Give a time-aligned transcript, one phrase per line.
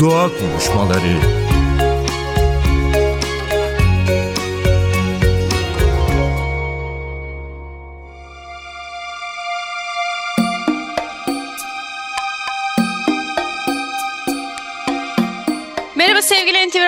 [0.00, 1.16] Doğa Konuşmaları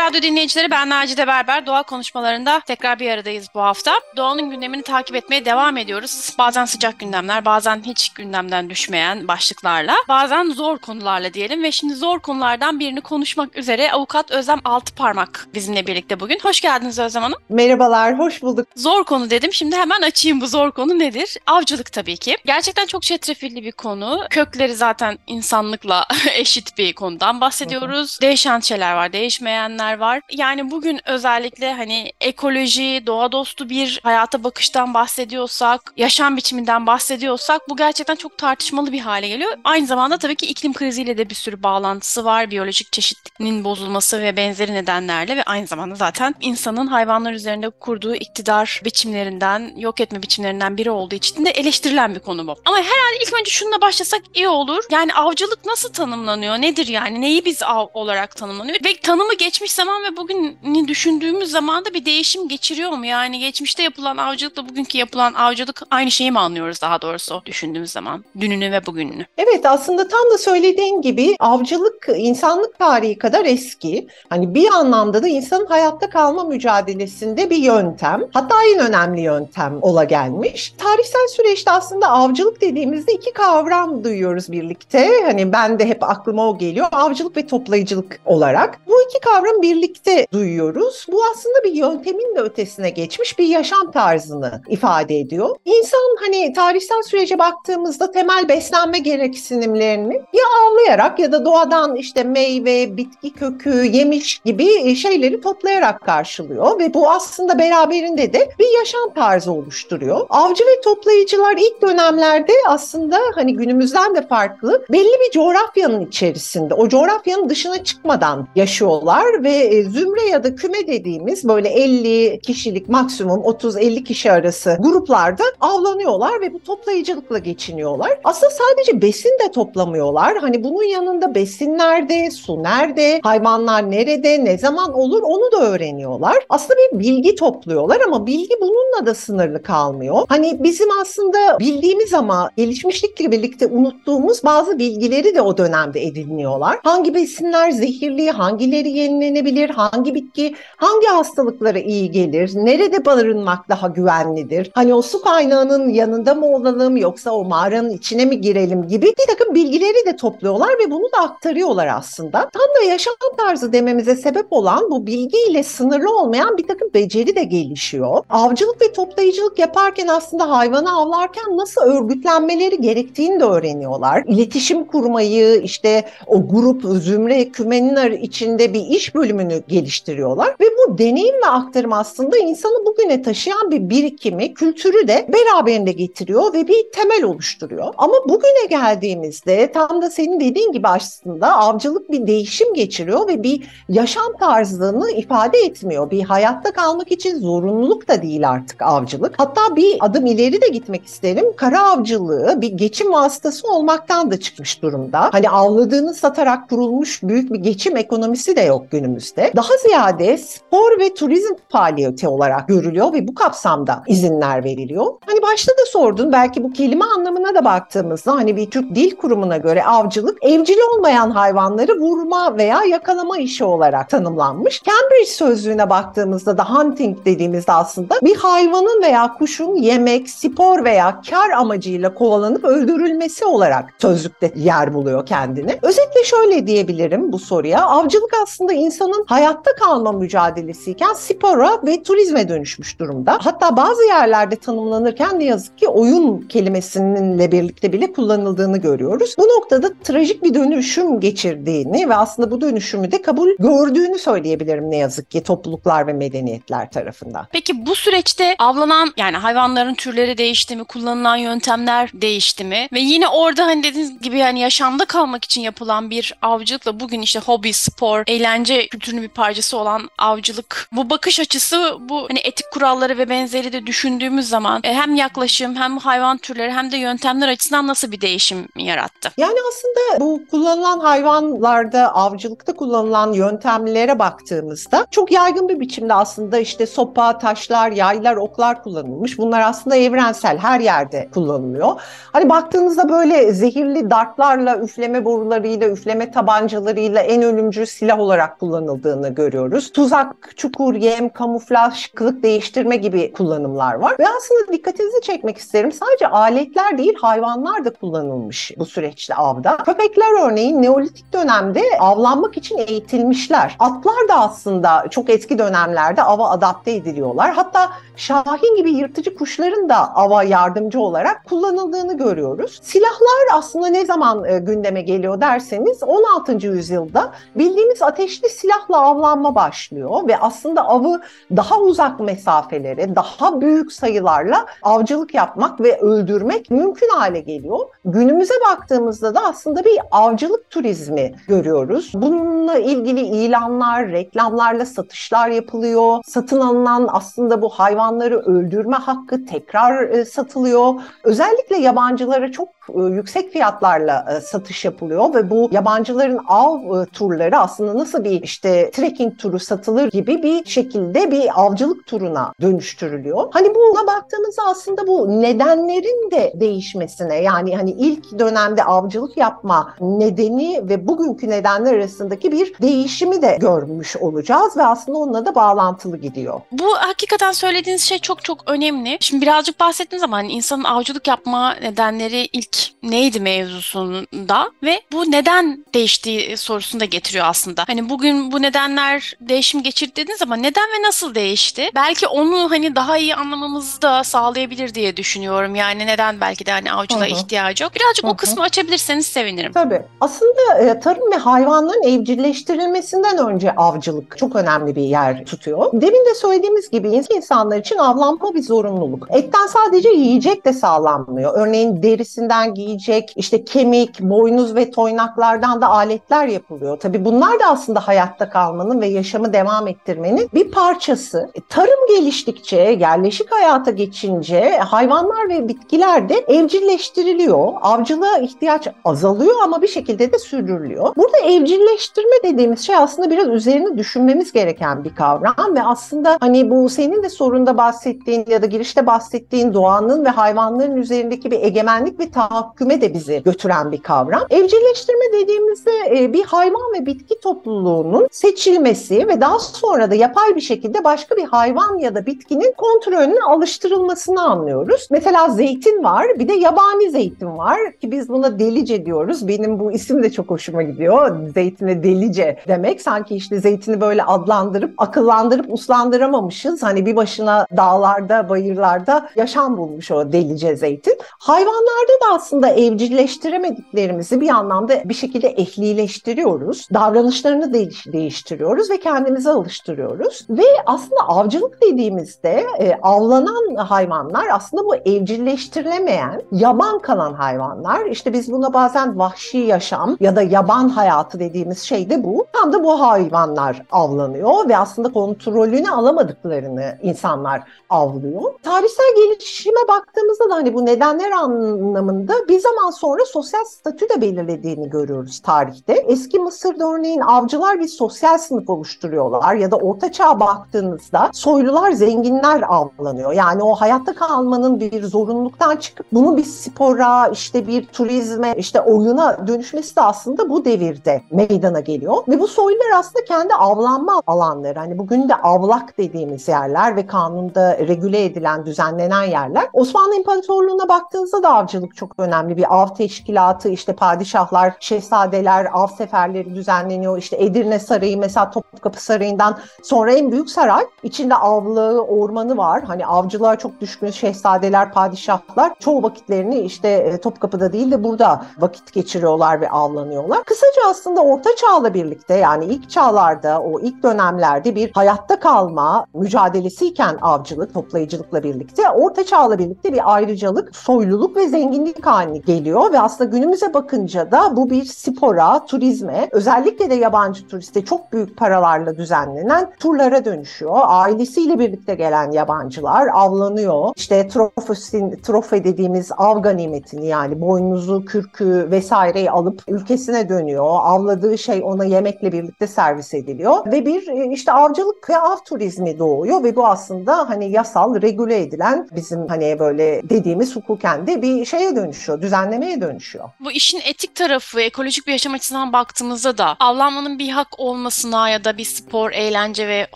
[0.04, 1.66] Radyo dinleyicileri ben Nacide Berber.
[1.66, 3.92] Doğa konuşmalarında tekrar bir aradayız bu hafta.
[4.16, 6.34] Doğanın gündemini takip etmeye devam ediyoruz.
[6.38, 12.20] Bazen sıcak gündemler, bazen hiç gündemden düşmeyen başlıklarla, bazen zor konularla diyelim ve şimdi zor
[12.20, 16.38] konulardan birini konuşmak üzere avukat Özlem Altıparmak bizimle birlikte bugün.
[16.42, 17.38] Hoş geldiniz Özlem Hanım.
[17.48, 18.68] Merhabalar, hoş bulduk.
[18.76, 19.52] Zor konu dedim.
[19.52, 21.36] Şimdi hemen açayım bu zor konu nedir?
[21.46, 22.36] Avcılık tabii ki.
[22.44, 24.20] Gerçekten çok çetrefilli bir konu.
[24.30, 28.18] Kökleri zaten insanlıkla eşit bir konudan bahsediyoruz.
[28.22, 29.44] Değişen şeyler var, değişen
[29.94, 30.20] değişmeyenler var.
[30.32, 37.76] Yani bugün özellikle hani ekoloji, doğa dostu bir hayata bakıştan bahsediyorsak, yaşam biçiminden bahsediyorsak bu
[37.76, 39.52] gerçekten çok tartışmalı bir hale geliyor.
[39.64, 42.50] Aynı zamanda tabii ki iklim kriziyle de bir sürü bağlantısı var.
[42.50, 48.80] Biyolojik çeşitliliğin bozulması ve benzeri nedenlerle ve aynı zamanda zaten insanın hayvanlar üzerinde kurduğu iktidar
[48.84, 52.56] biçimlerinden, yok etme biçimlerinden biri olduğu için de eleştirilen bir konu bu.
[52.64, 54.84] Ama herhalde ilk önce şununla başlasak iyi olur.
[54.90, 56.54] Yani avcılık nasıl tanımlanıyor?
[56.54, 57.20] Nedir yani?
[57.20, 58.78] Neyi biz av olarak tanımlanıyor?
[58.84, 63.06] Ve tanımı geçmiş zaman ve bugünü düşündüğümüz zaman da bir değişim geçiriyor mu?
[63.06, 68.24] Yani geçmişte yapılan avcılıkla bugünkü yapılan avcılık aynı şeyi mi anlıyoruz daha doğrusu düşündüğümüz zaman?
[68.40, 69.26] Dününü ve bugününü.
[69.38, 74.06] Evet aslında tam da söylediğin gibi avcılık insanlık tarihi kadar eski.
[74.28, 78.22] Hani bir anlamda da insanın hayatta kalma mücadelesinde bir yöntem.
[78.32, 80.74] Hatta en önemli yöntem ola gelmiş.
[80.78, 85.10] Tarihsel süreçte aslında avcılık dediğimizde iki kavram duyuyoruz birlikte.
[85.24, 86.86] Hani ben de hep aklıma o geliyor.
[86.92, 88.78] Avcılık ve toplayıcılık olarak.
[88.86, 91.06] Bu iki kavram birlikte duyuyoruz.
[91.12, 95.56] Bu aslında bir yöntemin de ötesine geçmiş bir yaşam tarzını ifade ediyor.
[95.64, 102.96] İnsan hani tarihsel sürece baktığımızda temel beslenme gereksinimlerini ya avlayarak ya da doğadan işte meyve,
[102.96, 109.52] bitki kökü, yemiş gibi şeyleri toplayarak karşılıyor ve bu aslında beraberinde de bir yaşam tarzı
[109.52, 110.26] oluşturuyor.
[110.30, 116.88] Avcı ve toplayıcılar ilk dönemlerde aslında hani günümüzden de farklı belli bir coğrafyanın içerisinde, o
[116.88, 123.40] coğrafyanın dışına çıkmadan yaşıyorlar ve e, zümre ya da küme dediğimiz böyle 50 kişilik maksimum
[123.40, 128.20] 30-50 kişi arası gruplarda avlanıyorlar ve bu toplayıcılıkla geçiniyorlar.
[128.24, 130.38] Aslında sadece besin de toplamıyorlar.
[130.38, 136.36] Hani bunun yanında besin nerede, su nerede, hayvanlar nerede, ne zaman olur onu da öğreniyorlar.
[136.48, 140.26] Aslında bir bilgi topluyorlar ama bilgi bununla da sınırlı kalmıyor.
[140.28, 146.78] Hani bizim aslında bildiğimiz ama gelişmişlikle birlikte unuttuğumuz bazı bilgileri de o dönemde ediniyorlar.
[146.84, 149.53] Hangi besinler zehirli, hangileri yenilenebilir?
[149.70, 152.50] Hangi bitki hangi hastalıklara iyi gelir?
[152.54, 154.70] Nerede barınmak daha güvenlidir?
[154.74, 159.26] Hani o su kaynağının yanında mı olalım yoksa o mağaranın içine mi girelim gibi bir
[159.26, 162.38] takım bilgileri de topluyorlar ve bunu da aktarıyorlar aslında.
[162.40, 167.44] Tam da yaşam tarzı dememize sebep olan bu bilgiyle sınırlı olmayan bir takım beceri de
[167.44, 168.24] gelişiyor.
[168.30, 174.24] Avcılık ve toplayıcılık yaparken aslında hayvanı avlarken nasıl örgütlenmeleri gerektiğini de öğreniyorlar.
[174.26, 179.14] İletişim kurmayı, işte o grup, zümre, kümenin içinde bir iş
[179.44, 185.28] bölümünü geliştiriyorlar ve bu deneyim ve aktarım aslında insanı bugüne taşıyan bir birikimi, kültürü de
[185.28, 187.94] beraberinde getiriyor ve bir temel oluşturuyor.
[187.98, 193.84] Ama bugüne geldiğimizde tam da senin dediğin gibi aslında avcılık bir değişim geçiriyor ve bir
[193.88, 196.10] yaşam tarzını ifade etmiyor.
[196.10, 199.34] Bir hayatta kalmak için zorunluluk da değil artık avcılık.
[199.38, 201.44] Hatta bir adım ileri de gitmek isterim.
[201.56, 205.28] Kara avcılığı bir geçim vasıtası olmaktan da çıkmış durumda.
[205.32, 208.92] Hani avladığını satarak kurulmuş büyük bir geçim ekonomisi de yok yok
[209.36, 209.56] günümüzde.
[209.56, 215.06] Daha ziyade spor ve turizm faaliyeti olarak görülüyor ve bu kapsamda izinler veriliyor.
[215.26, 219.56] Hani başta da sordun belki bu kelime anlamına da baktığımızda hani bir Türk Dil Kurumu'na
[219.56, 224.82] göre avcılık evcil olmayan hayvanları vurma veya yakalama işi olarak tanımlanmış.
[224.82, 231.50] Cambridge sözlüğüne baktığımızda da hunting dediğimizde aslında bir hayvanın veya kuşun yemek, spor veya kar
[231.50, 235.78] amacıyla kovalanıp öldürülmesi olarak sözlükte yer buluyor kendini.
[235.82, 237.86] Özetle şöyle diyebilirim bu soruya.
[237.86, 243.38] Avcılık aslında insanın hayatta kalma mücadelesiyken spora ve turizme dönüşmüş durumda.
[243.42, 249.34] Hatta bazı yerlerde tanımlanırken ne yazık ki oyun kelimesininle birlikte bile kullanıldığını görüyoruz.
[249.38, 254.96] Bu noktada trajik bir dönüşüm geçirdiğini ve aslında bu dönüşümü de kabul gördüğünü söyleyebilirim ne
[254.96, 257.46] yazık ki topluluklar ve medeniyetler tarafından.
[257.52, 262.88] Peki bu süreçte avlanan yani hayvanların türleri değişti mi, kullanılan yöntemler değişti mi?
[262.92, 267.40] Ve yine orada hani dediğiniz gibi yani yaşamda kalmak için yapılan bir avcılıkla bugün işte
[267.40, 270.88] hobi, spor, eğlence kültürünün bir parçası olan avcılık.
[270.92, 275.76] Bu bakış açısı bu hani etik kuralları ve benzeri de düşündüğümüz zaman e, hem yaklaşım
[275.76, 279.30] hem hayvan türleri hem de yöntemler açısından nasıl bir değişim yarattı?
[279.36, 286.86] Yani aslında bu kullanılan hayvanlarda avcılıkta kullanılan yöntemlere baktığımızda çok yaygın bir biçimde aslında işte
[286.86, 289.38] sopa, taşlar, yaylar, oklar kullanılmış.
[289.38, 292.00] Bunlar aslında evrensel her yerde kullanılıyor.
[292.32, 298.60] Hani baktığınızda böyle zehirli dartlarla, üfleme borularıyla, üfleme tabancalarıyla en ölümcül silah olarak
[298.94, 299.92] kullanıldığını görüyoruz.
[299.92, 304.16] Tuzak, çukur, yem, kamuflaj, kılık değiştirme gibi kullanımlar var.
[304.18, 305.92] Ve aslında dikkatinizi çekmek isterim.
[305.92, 309.76] Sadece aletler değil hayvanlar da kullanılmış bu süreçte avda.
[309.76, 313.76] Köpekler örneğin Neolitik dönemde avlanmak için eğitilmişler.
[313.78, 317.52] Atlar da aslında çok eski dönemlerde ava adapte ediliyorlar.
[317.52, 322.80] Hatta şahin gibi yırtıcı kuşların da ava yardımcı olarak kullanıldığını görüyoruz.
[322.82, 326.66] Silahlar aslında ne zaman e, gündeme geliyor derseniz 16.
[326.66, 328.48] yüzyılda bildiğimiz ateşli
[328.84, 331.20] silahla avlanma başlıyor ve aslında avı
[331.56, 337.78] daha uzak mesafelere, daha büyük sayılarla avcılık yapmak ve öldürmek mümkün hale geliyor.
[338.04, 342.12] Günümüze baktığımızda da aslında bir avcılık turizmi görüyoruz.
[342.14, 346.18] Bununla ilgili ilanlar, reklamlarla satışlar yapılıyor.
[346.26, 350.94] Satın alınan aslında bu hayvanları öldürme hakkı tekrar e, satılıyor.
[351.24, 357.98] Özellikle yabancılara çok e, yüksek fiyatlarla e, satış yapılıyor ve bu yabancıların av turları aslında
[357.98, 363.48] nasıl bir işte trekking turu satılır gibi bir şekilde bir avcılık turuna dönüştürülüyor.
[363.52, 370.80] Hani buna baktığımızda aslında bu nedenlerin de değişmesine yani hani ilk dönemde avcılık yapma nedeni
[370.88, 376.60] ve bugünkü nedenler arasındaki bir değişimi de görmüş olacağız ve aslında onunla da bağlantılı gidiyor.
[376.72, 379.16] Bu hakikaten söylediğiniz şey çok çok önemli.
[379.20, 385.84] Şimdi birazcık bahsettiğiniz zaman hani insanın avcılık yapma nedenleri ilk neydi mevzusunda ve bu neden
[385.94, 387.84] değiştiği sorusunu da getiriyor aslında.
[387.86, 391.90] Hani bugün bu nedenler değişim geçirdi dediğiniz zaman neden ve nasıl değişti?
[391.94, 395.74] Belki onu hani daha iyi anlamamızı da sağlayabilir diye düşünüyorum.
[395.74, 397.92] Yani neden belki de hani avcılığa ihtiyacı yok.
[397.94, 398.32] Birazcık Hı hı.
[398.32, 399.72] o kısmı açabilirseniz sevinirim.
[399.72, 400.02] Tabii.
[400.20, 405.90] Aslında e, tarım ve hayvanların evcilleştirilmesinden önce avcılık çok önemli bir yer tutuyor.
[405.92, 409.26] Demin de söylediğimiz gibi insanlar için avlanma bir zorunluluk.
[409.30, 411.52] Etten sadece yiyecek de sağlanmıyor.
[411.54, 416.98] Örneğin derisinden giyecek, işte kemik, boynuz ve toynaklardan da aletler yapılıyor.
[417.00, 421.50] Tabii bunlar da aslında hayatta kalmanın ve yaşamı devam ettirmenin bir parçası.
[421.54, 427.72] E, Tarım geliştikçe, yerleşik hayata geçince hayvanlar ve bitkiler de evcilleştiriliyor.
[427.82, 431.16] Avcılığa ihtiyaç azalıyor ama bir şekilde de sürdürülüyor.
[431.16, 436.88] Burada evcilleştirme dediğimiz şey aslında biraz üzerine düşünmemiz gereken bir kavram ve aslında hani bu
[436.88, 442.30] senin de sorunda bahsettiğin ya da girişte bahsettiğin doğanın ve hayvanların üzerindeki bir egemenlik ve
[442.30, 444.42] tahakküme de bizi götüren bir kavram.
[444.50, 450.60] Evcilleştirme dediğimizde e, bir hayvan ve bitki topluluğunun seçilmesi ve daha sonra da yapay bir
[450.60, 455.08] şekilde başka bir hayvan ya da bitkinin kontrolünün alıştırılmasını anlıyoruz.
[455.10, 459.48] Mesela zeytin var, bir de yabani zeytin var ki biz buna delice diyoruz.
[459.48, 461.36] Benim bu isim de çok hoşuma gidiyor.
[461.54, 463.00] Zeytine delice demek.
[463.02, 466.82] Sanki işte zeytini böyle adlandırıp, akıllandırıp uslandıramamışız.
[466.82, 471.18] Hani bir başına dağlarda, bayırlarda yaşam bulmuş o delice zeytin.
[471.38, 476.88] Hayvanlarda da aslında evcilleştiremediklerimizi bir anlamda bir şekilde ehlileştiriyoruz.
[476.94, 480.46] Davranışlarını değiş- değiştiriyoruz ve kendimize alıştırıyoruz.
[480.50, 488.06] Ve aslında avcılık dediğimizde e, avlanan hayvanlar aslında bu evcilleştirilemeyen, yaban kalan hayvanlar.
[488.06, 492.46] İşte biz buna bazen vahşi yaşam ya da yaban hayatı dediğimiz şey de bu.
[492.52, 498.42] Tam da bu hayvanlar avlanıyor ve aslında kontrolünü alamadıklarını insanlar avlıyor.
[498.62, 504.90] Tarihsel gelişime baktığımızda da hani bu nedenler anlamında bir zaman sonra sosyal statü de belirlediğini
[504.90, 505.92] görüyoruz tarihte.
[505.92, 512.62] Eski Mısır'da örneğin avcılar bir sosyal sınıf oluşturuyorlar ya da Orta Çağ'a baktığınızda soylular, zenginler
[512.68, 513.32] avlanıyor.
[513.32, 519.46] Yani o hayatta kalmanın bir zorunluluktan çıkıp bunu bir spora, işte bir turizme, işte oyuna
[519.46, 522.16] dönüşmesi de aslında bu devirde meydana geliyor.
[522.28, 524.78] Ve bu soylular aslında kendi avlanma alanları.
[524.78, 529.68] Hani bugün de avlak dediğimiz yerler ve kanunda regüle edilen, düzenlenen yerler.
[529.72, 532.56] Osmanlı İmparatorluğu'na baktığınızda da avcılık çok önemli.
[532.56, 537.18] Bir av teşkilatı, işte padişahlar, şehzadeler, av seferleri düzenleniyor.
[537.18, 540.84] İşte Edirne Sarayı mesela Topkapı Sarayı'ndan sonra en büyük saray.
[541.02, 542.82] İçinde avlığı, ormanı var.
[542.82, 548.92] Hani avcılığa çok düşkün şehzadeler, padişahlar çoğu vakitlerini işte e, Topkapı'da değil de burada vakit
[548.92, 550.44] geçiriyorlar ve avlanıyorlar.
[550.44, 557.18] Kısaca aslında Orta Çağ'la birlikte yani ilk çağlarda o ilk dönemlerde bir hayatta kalma mücadelesiyken
[557.22, 563.30] avcılık, toplayıcılıkla birlikte Orta Çağ'la birlikte bir ayrıcalık, soyluluk ve zenginlik haline geliyor ve aslında
[563.30, 568.36] günümüze bakınca da bu bir spora, turizme, özellikle de yabancı turiste çok büyük
[568.74, 570.80] paralarla düzenlenen turlara dönüşüyor.
[570.84, 573.92] Ailesiyle birlikte gelen yabancılar avlanıyor.
[573.96, 580.66] İşte trofesin, trofe dediğimiz av ganimetini yani boynuzu, kürkü vesaireyi alıp ülkesine dönüyor.
[580.66, 585.98] Avladığı şey ona yemekle birlikte servis ediliyor ve bir e, işte avcılık ve av turizmi
[585.98, 591.44] doğuyor ve bu aslında hani yasal, regüle edilen bizim hani böyle dediğimiz hukuken de bir
[591.44, 593.28] şeye dönüşüyor, düzenlemeye dönüşüyor.
[593.40, 598.44] Bu işin etik tarafı, ekolojik bir yaşam açısından baktığımızda da avlanmanın bir hak olmasına ya
[598.44, 599.86] da bir spor, eğlence ve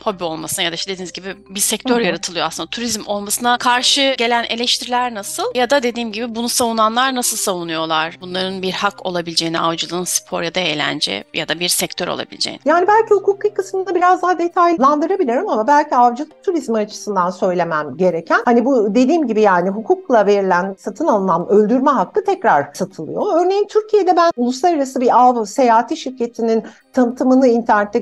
[0.05, 2.05] hobi olmasına ya da işte dediğiniz gibi bir sektör Hı hı.
[2.05, 2.71] yaratılıyor aslında.
[2.71, 5.43] Turizm olmasına karşı gelen eleştiriler nasıl?
[5.55, 8.19] Ya da dediğim gibi bunu savunanlar nasıl savunuyorlar?
[8.21, 12.61] Bunların bir hak olabileceğini, avcılığın spor ya da eğlence ya da bir sektör olabileceğini.
[12.65, 18.65] Yani belki hukuki kısmını biraz daha detaylandırabilirim ama belki avcılık turizmi açısından söylemem gereken hani
[18.65, 23.23] bu dediğim gibi yani hukukla verilen satın alınan öldürme hakkı tekrar satılıyor.
[23.41, 27.99] Örneğin Türkiye'de ben uluslararası bir av seyahati şirketinin tanıtımını internette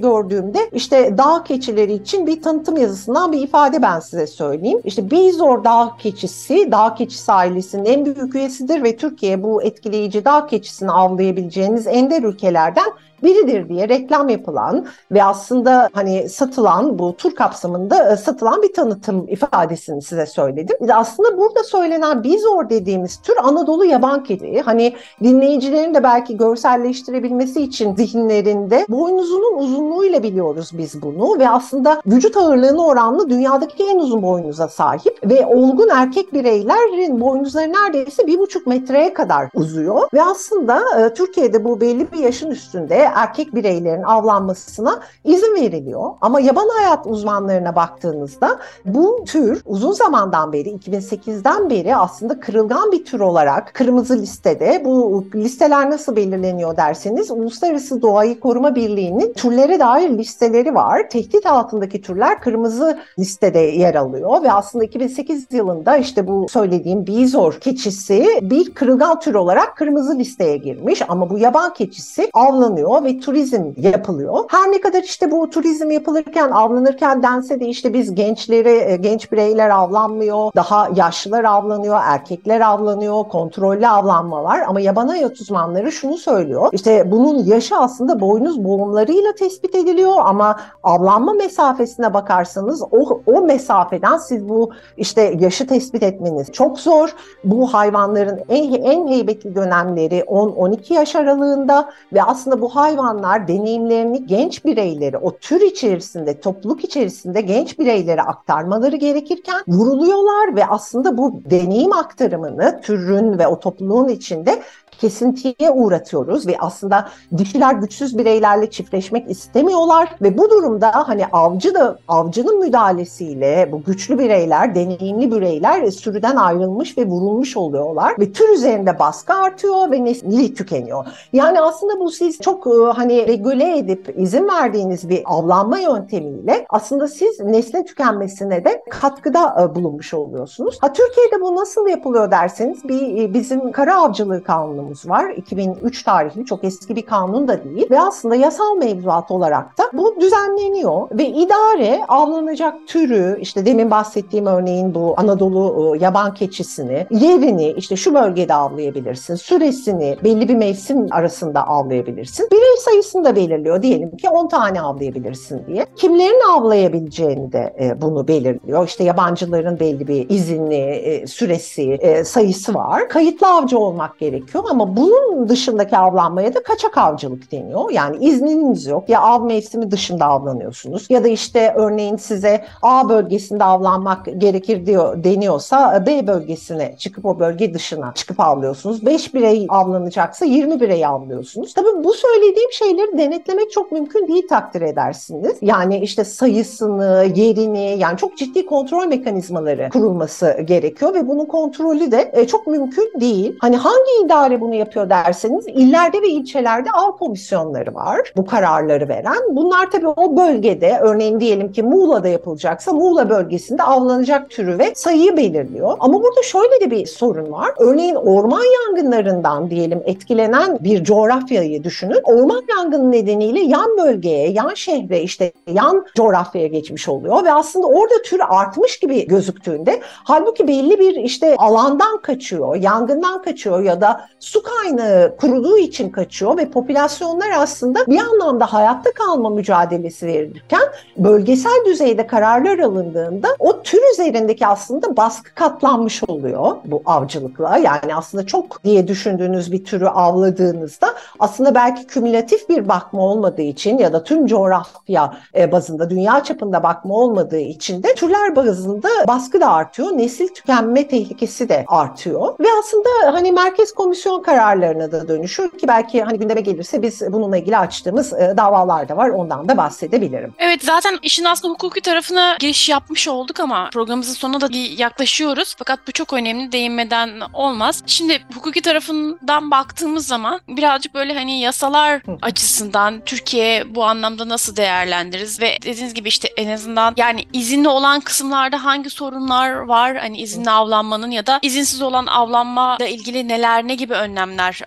[0.47, 4.81] gördüğümde işte dağ keçileri için bir tanıtım yazısından bir ifade ben size söyleyeyim.
[4.85, 10.47] İşte Bizor dağ keçisi, dağ keçisi ailesinin en büyük üyesidir ve Türkiye bu etkileyici dağ
[10.47, 12.93] keçisini avlayabileceğiniz ender ülkelerden
[13.23, 19.29] biridir diye reklam yapılan ve aslında hani satılan bu tur kapsamında e, satılan bir tanıtım
[19.29, 20.77] ifadesini size söyledim.
[20.93, 24.61] Aslında burada söylenen bizor dediğimiz tür Anadolu yaban kedi.
[24.61, 32.37] Hani dinleyicilerin de belki görselleştirebilmesi için zihinlerinde boynuzunun uzunluğuyla biliyoruz biz bunu ve aslında vücut
[32.37, 38.67] ağırlığına oranlı dünyadaki en uzun boynuza sahip ve olgun erkek bireylerin boynuzları neredeyse bir buçuk
[38.67, 45.01] metreye kadar uzuyor ve aslında e, Türkiye'de bu belli bir yaşın üstünde erkek bireylerin avlanmasına
[45.25, 46.11] izin veriliyor.
[46.21, 53.05] Ama yaban hayat uzmanlarına baktığınızda bu tür uzun zamandan beri 2008'den beri aslında kırılgan bir
[53.05, 60.11] tür olarak kırmızı listede bu listeler nasıl belirleniyor derseniz Uluslararası Doğayı Koruma Birliği'nin türlere dair
[60.11, 61.11] listeleri var.
[61.11, 67.55] Tehdit altındaki türler kırmızı listede yer alıyor ve aslında 2008 yılında işte bu söylediğim bizor
[67.55, 73.65] keçisi bir kırılgan tür olarak kırmızı listeye girmiş ama bu yaban keçisi avlanıyor ve turizm
[73.77, 74.45] yapılıyor.
[74.49, 79.33] Her ne kadar işte bu turizm yapılırken, avlanırken dense de işte biz gençleri, e, genç
[79.33, 84.61] bireyler avlanmıyor, daha yaşlılar avlanıyor, erkekler avlanıyor, kontrollü avlanma var.
[84.69, 86.69] Ama yaban hayat uzmanları şunu söylüyor.
[86.73, 94.19] İşte bunun yaşı aslında boynuz boğumlarıyla tespit ediliyor ama avlanma mesafesine bakarsanız o, o mesafeden
[94.19, 97.15] siz bu işte yaşı tespit etmeniz çok zor.
[97.45, 104.65] Bu hayvanların en, en heybetli dönemleri 10-12 yaş aralığında ve aslında bu hayvanlar deneyimlerini genç
[104.65, 111.93] bireyleri o tür içerisinde, topluluk içerisinde genç bireylere aktarmaları gerekirken vuruluyorlar ve aslında bu deneyim
[111.93, 114.63] aktarımını türün ve o topluluğun içinde
[115.01, 121.99] kesintiye uğratıyoruz ve aslında dişiler güçsüz bireylerle çiftleşmek istemiyorlar ve bu durumda hani avcı da
[122.09, 128.99] avcının müdahalesiyle bu güçlü bireyler, deneyimli bireyler sürüden ayrılmış ve vurulmuş oluyorlar ve tür üzerinde
[128.99, 131.07] baskı artıyor ve nesli tükeniyor.
[131.33, 137.09] Yani aslında bu siz çok e, hani regüle edip izin verdiğiniz bir avlanma yöntemiyle aslında
[137.09, 140.79] siz neslin tükenmesine de katkıda e, bulunmuş oluyorsunuz.
[140.81, 145.31] Ha Türkiye'de bu nasıl yapılıyor derseniz bir e, bizim kara avcılığı kanunu kanunumuz var.
[145.37, 150.21] 2003 tarihli çok eski bir kanun da değil ve aslında yasal mevzuat olarak da bu
[150.21, 157.71] düzenleniyor ve idare avlanacak türü işte demin bahsettiğim örneğin bu Anadolu e, yaban keçisini yerini
[157.71, 159.35] işte şu bölgede avlayabilirsin.
[159.35, 162.49] Süresini belli bir mevsim arasında avlayabilirsin.
[162.53, 163.83] Birey sayısını da belirliyor.
[163.83, 165.87] Diyelim ki 10 tane avlayabilirsin diye.
[165.97, 168.87] Kimlerin avlayabileceğini de e, bunu belirliyor.
[168.87, 173.09] İşte yabancıların belli bir izinli e, süresi sayısı var.
[173.09, 177.91] Kayıtlı avcı olmak gerekiyor ama bunun dışındaki avlanmaya da kaçak avcılık deniyor.
[177.91, 179.09] Yani izniniz yok.
[179.09, 185.25] Ya av mevsimi dışında avlanıyorsunuz ya da işte örneğin size A bölgesinde avlanmak gerekir diyor
[185.25, 189.07] deniyorsa B bölgesine çıkıp o bölge dışına çıkıp avlıyorsunuz.
[189.07, 191.75] 5 birey avlanacaksa 20 birey avlıyorsunuz.
[191.75, 195.59] Tabii bu söylediğim şeyleri denetlemek çok mümkün değil takdir edersiniz.
[195.63, 202.31] Yani işte sayısını, yerini yani çok ciddi kontrol mekanizmaları kurulması gerekiyor ve bunun kontrolü de
[202.33, 203.57] e, çok mümkün değil.
[203.61, 209.09] Hani hangi idare bu bunu yapıyor derseniz illerde ve ilçelerde av komisyonları var bu kararları
[209.09, 209.57] veren.
[209.57, 215.37] Bunlar tabii o bölgede örneğin diyelim ki Muğla'da yapılacaksa Muğla bölgesinde avlanacak türü ve sayıyı
[215.37, 215.97] belirliyor.
[216.01, 217.71] Ama burada şöyle de bir sorun var.
[217.79, 222.21] Örneğin orman yangınlarından diyelim etkilenen bir coğrafyayı düşünün.
[222.25, 228.23] Orman yangını nedeniyle yan bölgeye, yan şehre işte yan coğrafyaya geçmiş oluyor ve aslında orada
[228.25, 234.56] tür artmış gibi gözüktüğünde halbuki belli bir işte alandan kaçıyor, yangından kaçıyor ya da su
[234.63, 240.83] kaynağı kuruduğu için kaçıyor ve popülasyonlar aslında bir anlamda hayatta kalma mücadelesi verirken
[241.17, 247.77] bölgesel düzeyde kararlar alındığında o tür üzerindeki aslında baskı katlanmış oluyor bu avcılıkla.
[247.77, 253.99] Yani aslında çok diye düşündüğünüz bir türü avladığınızda aslında belki kümülatif bir bakma olmadığı için
[253.99, 259.61] ya da tüm coğrafya e, bazında dünya çapında bakma olmadığı için de türler bazında baskı
[259.61, 260.09] da artıyor.
[260.13, 262.55] Nesil tükenme tehlikesi de artıyor.
[262.61, 267.57] Ve aslında hani merkez komisyon kararlarına da dönüşüyor ki belki hani gündeme gelirse biz bununla
[267.57, 269.29] ilgili açtığımız e, davalar da var.
[269.29, 270.55] Ondan da bahsedebilirim.
[270.59, 275.75] Evet zaten işin aslında hukuki tarafına giriş yapmış olduk ama programımızın sonuna da yaklaşıyoruz.
[275.79, 278.03] Fakat bu çok önemli değinmeden olmaz.
[278.07, 285.61] Şimdi hukuki tarafından baktığımız zaman birazcık böyle hani yasalar açısından Türkiye bu anlamda nasıl değerlendiririz
[285.61, 290.17] ve dediğiniz gibi işte en azından yani izinli olan kısımlarda hangi sorunlar var?
[290.17, 294.36] Hani izinli avlanmanın ya da izinsiz olan avlanma ile ilgili neler ne gibi önlemler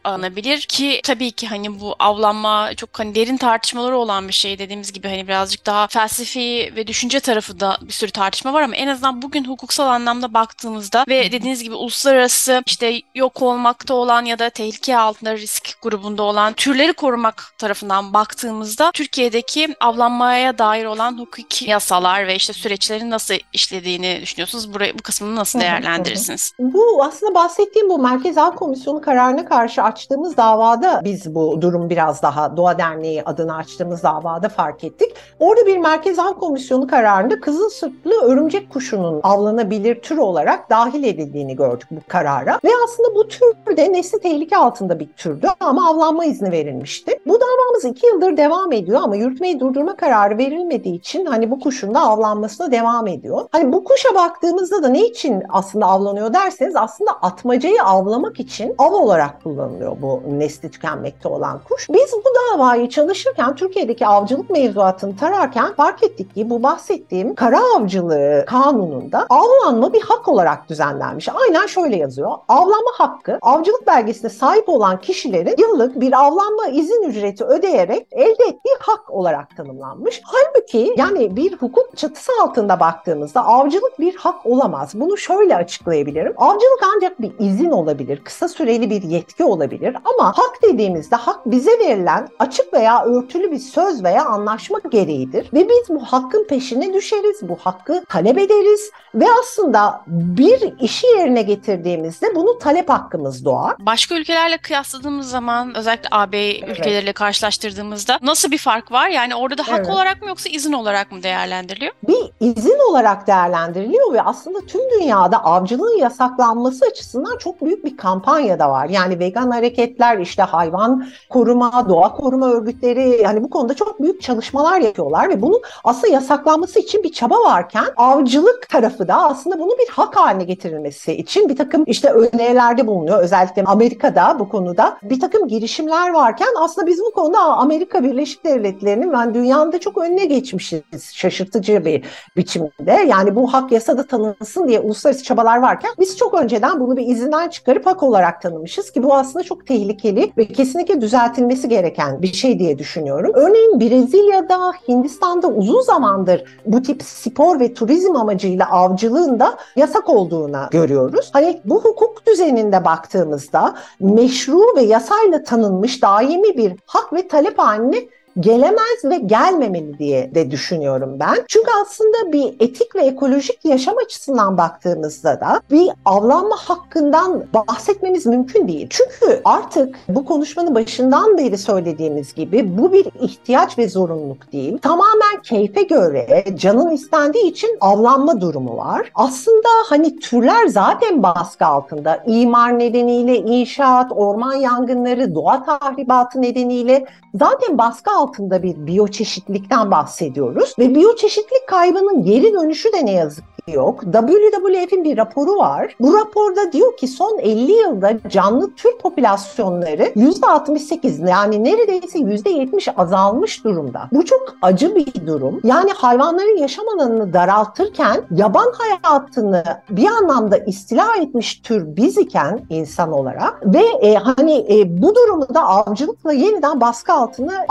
[0.04, 4.94] alınabilir ki tabii ki hani bu avlanma çok hani derin tartışmaları olan bir şey dediğimiz
[4.94, 8.88] gibi hani birazcık daha felsefi ve düşünce tarafı da bir sürü tartışma var ama en
[8.88, 14.50] azından bugün hukuksal anlamda baktığımızda ve dediğiniz gibi uluslararası işte yok olmakta olan ya da
[14.50, 22.28] tehlike altında risk grubunda olan türleri korumak tarafından baktığımızda Türkiye'deki avlanmaya dair olan hukuki yasalar
[22.28, 24.74] ve işte süreçlerin nasıl işlediğini düşünüyorsunuz?
[24.74, 26.52] Burayı, bu kısmını nasıl değerlendirirsiniz?
[26.60, 32.22] Bu aslında bahsettiğim bu Merkez Av Komisyonu kararına karşı açtığımız davada biz bu durum biraz
[32.22, 35.16] daha Doğa Derneği adına açtığımız davada fark ettik.
[35.40, 41.56] Orada bir Merkez Av Komisyonu kararında kızıl sırtlı örümcek kuşunun avlanabilir tür olarak dahil edildiğini
[41.56, 42.60] gördük bu karara.
[42.64, 47.20] Ve aslında bu tür de nesli tehlike altında bir türdü ama avlanma izni verilmişti.
[47.28, 51.96] Bu davamız iki yıldır devam ediyor ama yürütmeyi durdurma kararı verilmediği için hani bu kuşun
[51.96, 53.48] da avlanmasına devam ediyor.
[53.52, 58.94] Hani bu kuşa baktığımızda da ne için aslında avlanıyor derseniz aslında atmacayı avlamak için av
[58.94, 61.90] olarak kullanılıyor bu nesli tükenmekte olan kuş.
[61.90, 68.46] Biz bu davayı çalışırken Türkiye'deki avcılık mevzuatını tararken fark ettik ki bu bahsettiğim kara avcılığı
[68.48, 71.30] kanununda avlanma bir hak olarak düzenlenmiş.
[71.30, 72.32] Aynen şöyle yazıyor.
[72.48, 78.76] Avlanma hakkı avcılık belgesine sahip olan kişilerin yıllık bir avlanma izin ücreti ödeyerek elde ettiği
[78.80, 80.22] hak olarak tanımlanmış.
[80.24, 84.92] Halbuki yani bir hukuk çatısı altında baktığımızda avcılık bir hak olamaz.
[84.94, 86.34] Bunu şöyle açıklayabilirim.
[86.38, 91.80] Avcılık ancak bir izin olabilir, kısa süreli bir yetki olabilir ama hak dediğimizde hak bize
[91.80, 97.40] verilen açık veya örtülü bir söz veya anlaşma gereğidir ve biz bu hakkın peşine düşeriz,
[97.42, 103.76] bu hakkı talep ederiz ve aslında bir işi yerine getirdiğimizde bunu talep hakkımız doğar.
[103.80, 106.70] Başka ülkelerle kıyasladığımız zaman özellikle AB evet.
[106.70, 109.10] ülkeleriyle karşılaştırdığımızda nasıl bir fark var?
[109.10, 109.90] Yani orada da hak evet.
[109.90, 111.94] olarak mı yoksa izin olarak mı değerlendiriliyor?
[112.08, 118.60] Bir izin olarak değerlendiriliyor ve aslında tüm dünyada avcılığın yasaklanması açısından çok büyük bir kampanya
[118.60, 118.90] da var.
[118.90, 124.80] Yani vegan hareketler, işte hayvan koruma, doğa koruma örgütleri yani bu konuda çok büyük çalışmalar
[124.80, 129.90] yapıyorlar ve bunun aslında yasaklanması için bir çaba varken avcılık tarafı da aslında bunu bir
[129.92, 133.20] hak haline getirilmesi için bir takım işte önerilerde bulunuyor.
[133.20, 139.14] Özellikle Amerika'da bu konuda bir takım girişimler varken aslında biz bu konuda Amerika Birleşik Devletleri'nin
[139.14, 142.04] ben dünyanın çok önüne geçmişiz şaşırtıcı bir
[142.38, 142.92] biçimde.
[143.08, 147.50] Yani bu hak yasada tanınsın diye uluslararası çabalar varken biz çok önceden bunu bir izinden
[147.50, 152.60] çıkarıp hak olarak tanımışız ki bu aslında çok tehlikeli ve kesinlikle düzeltilmesi gereken bir şey
[152.60, 153.32] diye düşünüyorum.
[153.34, 160.70] Örneğin Brezilya'da, Hindistan'da uzun zamandır bu tip spor ve turizm amacıyla avcılığın da yasak olduğuna
[160.72, 161.30] görüyoruz.
[161.34, 167.98] Hani bu hukuk düzeninde baktığımızda meşru ve yasayla tanınmış daimi bir hak ve talep haline
[168.40, 171.36] gelemez ve gelmemeli diye de düşünüyorum ben.
[171.48, 178.68] Çünkü aslında bir etik ve ekolojik yaşam açısından baktığımızda da bir avlanma hakkından bahsetmemiz mümkün
[178.68, 178.88] değil.
[178.90, 184.78] Çünkü artık bu konuşmanın başından beri söylediğimiz gibi bu bir ihtiyaç ve zorunluluk değil.
[184.78, 189.12] Tamamen keyfe göre canın istendiği için avlanma durumu var.
[189.16, 192.24] Aslında hani türler zaten baskı altında.
[192.26, 200.76] İmar nedeniyle inşaat, orman yangınları, doğa tahribatı nedeniyle zaten baskı altında altında bir biyoçeşitlilikten bahsediyoruz
[200.80, 204.02] ve biyoçeşitlilik kaybının geri dönüşü de ne yazık ki yok.
[204.04, 205.96] WWF'in bir raporu var.
[206.00, 213.64] Bu raporda diyor ki son 50 yılda canlı tür popülasyonları %68 yani neredeyse %70 azalmış
[213.64, 214.10] durumda.
[214.12, 215.62] Bu çok acı bir durum.
[215.64, 223.12] Yani hayvanların yaşam alanını daraltırken yaban hayatını bir anlamda istila etmiş tür biz iken insan
[223.12, 227.66] olarak ve e, hani e, bu durumu da avcılıkla yeniden baskı altına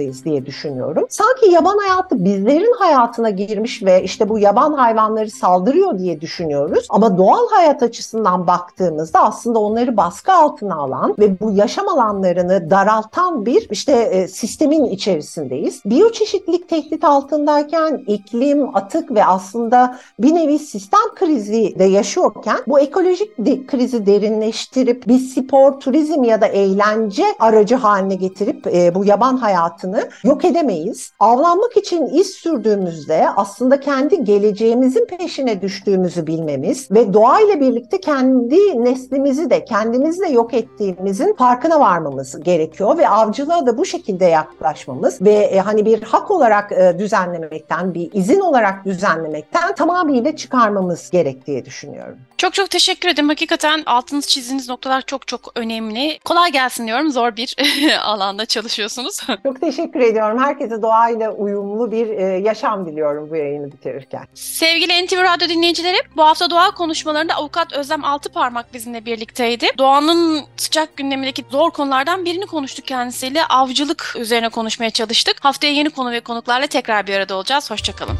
[0.00, 1.06] almamalıyız diye düşünüyorum.
[1.08, 6.86] Sanki yaban hayatı bizlerin hayatına girmiş ve işte bu yaban hayvanları saldırıyor diye düşünüyoruz.
[6.90, 13.46] Ama doğal hayat açısından baktığımızda aslında onları baskı altına alan ve bu yaşam alanlarını daraltan
[13.46, 15.82] bir işte e, sistemin içerisindeyiz.
[15.84, 23.38] Biyoçeşitlilik tehdit altındayken iklim, atık ve aslında bir nevi sistem krizi de yaşıyorken bu ekolojik
[23.38, 29.36] de- krizi derinleştirip bir spor, turizm ya da eğlence aracı haline getirip e, bu yaban
[29.80, 31.12] hayatını yok edemeyiz.
[31.20, 39.50] Avlanmak için iz sürdüğümüzde aslında kendi geleceğimizin peşine düştüğümüzü bilmemiz ve doğayla birlikte kendi neslimizi
[39.50, 45.32] de kendimizi de yok ettiğimizin farkına varmamız gerekiyor ve avcılığa da bu şekilde yaklaşmamız ve
[45.32, 51.64] e, hani bir hak olarak e, düzenlemekten, bir izin olarak düzenlemekten tamamıyla çıkarmamız gerek diye
[51.64, 52.18] düşünüyorum.
[52.40, 53.28] Çok çok teşekkür ederim.
[53.28, 56.18] Hakikaten altınız çizdiğiniz noktalar çok çok önemli.
[56.24, 57.10] Kolay gelsin diyorum.
[57.10, 57.56] Zor bir
[58.02, 59.20] alanda çalışıyorsunuz.
[59.42, 60.38] Çok teşekkür ediyorum.
[60.38, 64.24] Herkese doğayla uyumlu bir e, yaşam diliyorum bu yayını bitirirken.
[64.34, 69.66] Sevgili NTV Radyo dinleyicileri, bu hafta doğa konuşmalarında avukat Özlem Altıparmak bizimle birlikteydi.
[69.78, 73.44] Doğanın sıcak gündemindeki zor konulardan birini konuştuk kendisiyle.
[73.44, 75.36] Avcılık üzerine konuşmaya çalıştık.
[75.44, 77.70] Haftaya yeni konu ve konuklarla tekrar bir arada olacağız.
[77.70, 78.16] Hoşçakalın.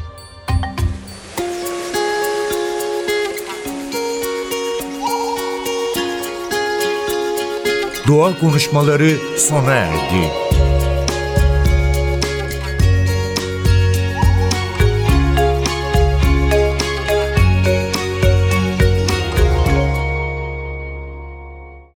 [8.09, 10.50] Doğa konuşmaları sona erdi.